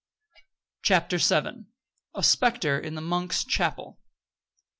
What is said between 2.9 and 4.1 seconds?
THE MONKS' CHAPEL.